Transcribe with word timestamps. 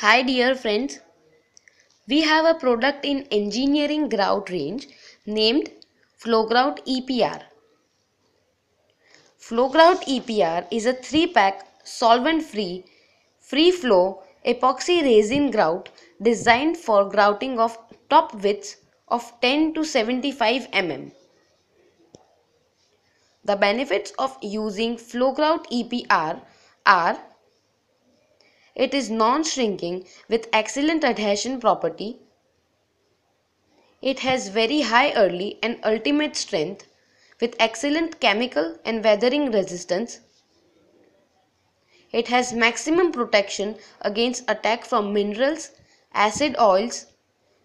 Hi 0.00 0.22
dear 0.22 0.54
friends. 0.54 0.98
We 2.08 2.22
have 2.22 2.46
a 2.46 2.54
product 2.58 3.04
in 3.04 3.18
engineering 3.30 4.08
grout 4.08 4.48
range 4.48 4.86
named 5.26 5.68
Flowgrout 6.18 6.78
EPR. 6.86 7.42
Flowgrout 9.38 10.06
EPR 10.14 10.66
is 10.70 10.86
a 10.86 10.94
3-pack 10.94 11.66
solvent-free, 11.84 12.82
free-flow 13.40 14.22
epoxy 14.46 15.02
resin 15.02 15.50
grout 15.50 15.90
designed 16.22 16.78
for 16.78 17.06
grouting 17.10 17.60
of 17.60 17.76
top 18.08 18.34
widths 18.42 18.76
of 19.08 19.30
10 19.42 19.74
to 19.74 19.84
75 19.84 20.70
mm. 20.70 21.12
The 23.44 23.56
benefits 23.56 24.14
of 24.18 24.38
using 24.40 24.96
Flowgrout 24.96 25.66
EPR 25.70 26.40
are 26.86 27.18
it 28.84 28.94
is 28.94 29.10
non-shrinking 29.10 29.96
with 30.30 30.48
excellent 30.54 31.04
adhesion 31.04 31.60
property. 31.60 32.18
It 34.00 34.20
has 34.20 34.48
very 34.48 34.80
high 34.80 35.12
early 35.12 35.58
and 35.62 35.78
ultimate 35.84 36.34
strength 36.34 36.86
with 37.42 37.56
excellent 37.58 38.20
chemical 38.20 38.78
and 38.86 39.04
weathering 39.04 39.52
resistance. 39.52 40.20
It 42.10 42.28
has 42.28 42.54
maximum 42.54 43.12
protection 43.12 43.76
against 44.00 44.50
attack 44.50 44.86
from 44.86 45.12
minerals, 45.12 45.72
acid 46.14 46.56
oils, 46.58 47.04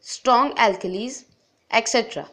strong 0.00 0.54
alkalis, 0.54 1.24
etc. 1.70 2.30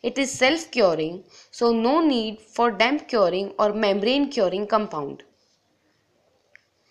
It 0.00 0.16
is 0.16 0.30
self-curing, 0.30 1.24
so 1.50 1.72
no 1.72 2.00
need 2.06 2.40
for 2.40 2.70
damp 2.70 3.08
curing 3.08 3.52
or 3.58 3.72
membrane 3.72 4.30
curing 4.30 4.68
compound. 4.68 5.24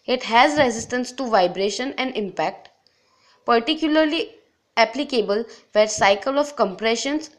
It 0.05 0.23
has 0.23 0.57
resistance 0.57 1.11
to 1.13 1.27
vibration 1.27 1.93
and 1.97 2.15
impact, 2.17 2.69
particularly 3.45 4.35
applicable 4.75 5.45
where 5.71 5.87
cycle 5.87 6.37
of 6.37 6.55
compressions 6.55 7.29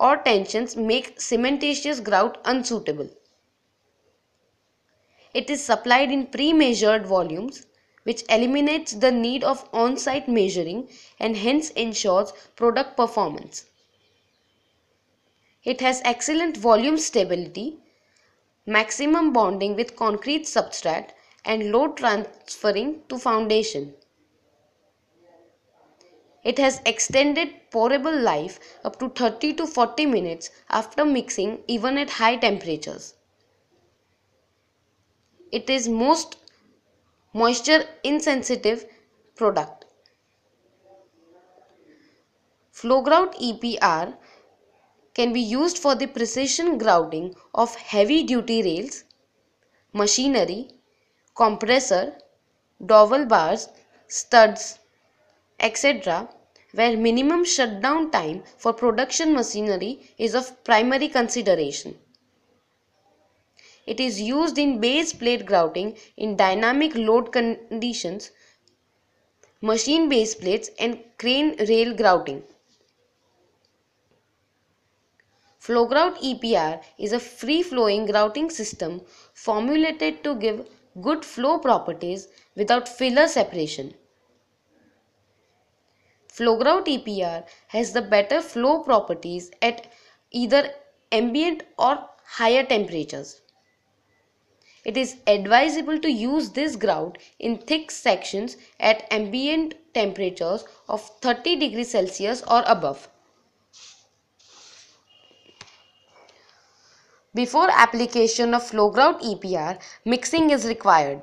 or 0.00 0.16
tensions 0.16 0.76
make 0.76 1.18
cementitious 1.18 2.02
grout 2.02 2.40
unsuitable. 2.44 3.10
It 5.34 5.50
is 5.50 5.62
supplied 5.62 6.10
in 6.10 6.28
pre-measured 6.28 7.06
volumes 7.06 7.66
which 8.04 8.24
eliminates 8.30 8.92
the 8.92 9.12
need 9.12 9.44
of 9.44 9.68
on-site 9.72 10.28
measuring 10.28 10.88
and 11.20 11.36
hence 11.36 11.68
ensures 11.70 12.32
product 12.56 12.96
performance. 12.96 13.66
It 15.62 15.82
has 15.82 16.00
excellent 16.04 16.56
volume 16.56 16.96
stability, 16.96 17.76
maximum 18.64 19.34
bonding 19.34 19.76
with 19.76 19.96
concrete 19.96 20.44
substrate 20.44 21.10
and 21.48 21.72
load 21.72 21.96
transferring 21.96 23.02
to 23.08 23.18
foundation. 23.18 23.94
It 26.44 26.58
has 26.58 26.80
extended 26.86 27.54
pourable 27.72 28.22
life 28.22 28.60
up 28.84 28.98
to 29.00 29.08
30 29.08 29.54
to 29.54 29.66
40 29.66 30.06
minutes 30.06 30.50
after 30.68 31.04
mixing 31.04 31.64
even 31.66 31.98
at 31.98 32.10
high 32.10 32.36
temperatures. 32.36 33.14
It 35.50 35.68
is 35.70 35.88
most 35.88 36.36
moisture 37.32 37.84
insensitive 38.04 38.84
product. 39.34 39.86
Flow 42.70 43.02
Flowgrout 43.02 43.34
EPR 43.40 44.16
can 45.14 45.32
be 45.32 45.40
used 45.40 45.78
for 45.78 45.94
the 45.94 46.06
precision 46.06 46.78
grouting 46.78 47.34
of 47.54 47.74
heavy 47.74 48.22
duty 48.22 48.62
rails, 48.62 49.04
machinery, 49.92 50.77
compressor, 51.38 52.12
dowel 52.84 53.24
bars, 53.26 53.68
studs, 54.08 54.80
etc. 55.60 56.28
where 56.72 56.96
minimum 56.96 57.44
shutdown 57.44 58.10
time 58.10 58.42
for 58.56 58.72
production 58.72 59.32
machinery 59.34 59.92
is 60.18 60.34
of 60.34 60.52
primary 60.64 61.08
consideration. 61.08 61.96
It 63.86 64.00
is 64.00 64.20
used 64.20 64.58
in 64.58 64.80
base 64.80 65.12
plate 65.12 65.46
grouting 65.46 65.96
in 66.16 66.36
dynamic 66.36 66.94
load 66.94 67.32
conditions, 67.32 68.30
machine 69.62 70.08
base 70.08 70.34
plates 70.34 70.70
and 70.78 71.02
crane 71.18 71.56
rail 71.68 71.94
grouting. 71.94 72.42
Flowgrout 75.68 76.18
EPR 76.22 76.82
is 76.98 77.12
a 77.12 77.20
free-flowing 77.20 78.06
grouting 78.06 78.50
system 78.50 79.00
formulated 79.34 80.22
to 80.24 80.34
give 80.34 80.66
good 81.00 81.24
flow 81.24 81.58
properties 81.58 82.28
without 82.54 82.88
filler 82.88 83.28
separation. 83.28 83.94
Flowgrout 86.32 86.86
EPR 86.86 87.46
has 87.68 87.92
the 87.92 88.02
better 88.02 88.40
flow 88.40 88.82
properties 88.82 89.50
at 89.60 89.90
either 90.30 90.70
ambient 91.10 91.64
or 91.78 92.08
higher 92.24 92.64
temperatures. 92.64 93.40
It 94.84 94.96
is 94.96 95.16
advisable 95.26 95.98
to 95.98 96.10
use 96.10 96.50
this 96.50 96.76
grout 96.76 97.18
in 97.38 97.58
thick 97.58 97.90
sections 97.90 98.56
at 98.78 99.12
ambient 99.12 99.74
temperatures 99.94 100.64
of 100.88 101.02
30 101.20 101.56
degrees 101.56 101.90
Celsius 101.90 102.42
or 102.42 102.62
above. 102.66 103.08
Before 107.34 107.70
application 107.70 108.54
of 108.54 108.62
Flowgrout 108.62 109.20
EPR, 109.20 109.78
mixing 110.04 110.50
is 110.50 110.66
required. 110.66 111.22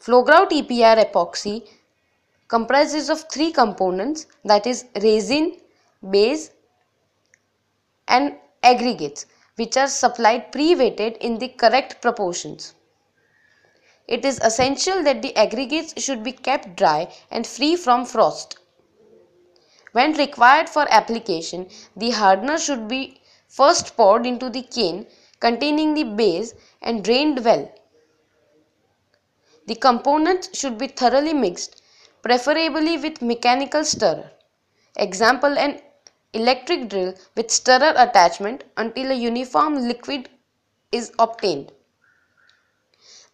Flowgrout 0.00 0.50
EPR 0.50 1.04
epoxy 1.04 1.68
comprises 2.48 3.08
of 3.08 3.28
three 3.30 3.52
components 3.52 4.26
that 4.44 4.66
is 4.66 4.84
resin, 5.02 5.58
base 6.10 6.50
and 8.08 8.36
aggregates 8.62 9.26
which 9.56 9.76
are 9.76 9.88
supplied 9.88 10.52
pre-weighted 10.52 11.16
in 11.16 11.38
the 11.38 11.48
correct 11.48 12.02
proportions. 12.02 12.74
It 14.06 14.24
is 14.24 14.38
essential 14.40 15.02
that 15.02 15.22
the 15.22 15.34
aggregates 15.36 16.00
should 16.02 16.22
be 16.22 16.32
kept 16.32 16.76
dry 16.76 17.12
and 17.30 17.46
free 17.46 17.74
from 17.74 18.04
frost. 18.06 18.58
When 19.92 20.12
required 20.12 20.68
for 20.68 20.86
application, 20.92 21.68
the 21.96 22.10
hardener 22.10 22.58
should 22.58 22.86
be 22.86 23.20
first 23.58 23.96
poured 23.96 24.26
into 24.26 24.48
the 24.50 24.62
can 24.76 25.06
containing 25.40 25.94
the 25.94 26.04
base 26.20 26.54
and 26.82 27.04
drained 27.04 27.44
well. 27.44 27.64
The 29.66 29.74
components 29.74 30.56
should 30.58 30.78
be 30.78 30.88
thoroughly 30.88 31.32
mixed, 31.32 31.82
preferably 32.22 32.96
with 32.98 33.22
mechanical 33.22 33.84
stirrer. 33.84 34.30
Example 34.96 35.58
an 35.58 35.80
electric 36.32 36.88
drill 36.88 37.14
with 37.34 37.50
stirrer 37.50 37.92
attachment 37.96 38.64
until 38.76 39.10
a 39.10 39.14
uniform 39.14 39.74
liquid 39.88 40.28
is 40.92 41.12
obtained. 41.18 41.72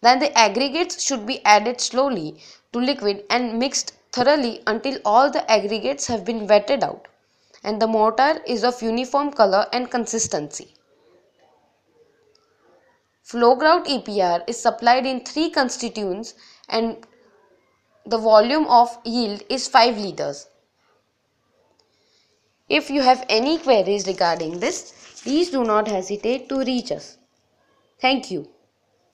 Then 0.01 0.19
the 0.19 0.37
aggregates 0.37 1.01
should 1.01 1.25
be 1.25 1.43
added 1.45 1.79
slowly 1.79 2.41
to 2.71 2.79
liquid 2.79 3.23
and 3.29 3.59
mixed 3.59 3.93
thoroughly 4.11 4.61
until 4.67 4.99
all 5.05 5.29
the 5.29 5.49
aggregates 5.49 6.07
have 6.07 6.25
been 6.25 6.47
wetted 6.47 6.83
out 6.83 7.07
and 7.63 7.81
the 7.81 7.87
mortar 7.87 8.41
is 8.45 8.63
of 8.63 8.81
uniform 8.81 9.31
color 9.31 9.65
and 9.71 9.89
consistency. 9.89 10.73
Flowgrout 13.25 13.85
EPR 13.87 14.43
is 14.47 14.59
supplied 14.59 15.05
in 15.05 15.21
3 15.23 15.49
constituents 15.49 16.33
and 16.69 17.07
the 18.05 18.17
volume 18.17 18.67
of 18.67 18.97
yield 19.05 19.43
is 19.49 19.67
5 19.67 19.97
liters. 19.97 20.47
If 22.67 22.89
you 22.89 23.01
have 23.01 23.25
any 23.29 23.57
queries 23.59 24.07
regarding 24.07 24.59
this, 24.59 25.21
please 25.23 25.49
do 25.49 25.63
not 25.63 25.87
hesitate 25.87 26.49
to 26.49 26.59
reach 26.59 26.91
us. 26.91 27.17
Thank 27.99 28.29
you. 28.29 28.52